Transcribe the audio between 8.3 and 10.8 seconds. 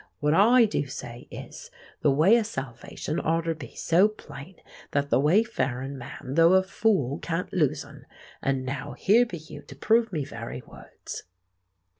An' now here be you to prove me very